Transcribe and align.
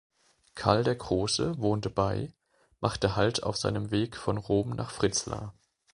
Karl 0.55 0.83
der 0.83 0.95
Große 0.95 1.59
wohnte 1.59 1.91
bei, 1.91 2.33
machte 2.79 3.15
Halt 3.15 3.43
auf 3.43 3.55
seinem 3.55 3.91
Weg 3.91 4.17
von 4.17 4.37
Rom 4.39 4.71
nach 4.71 4.89
Fritzlar. 4.89 5.53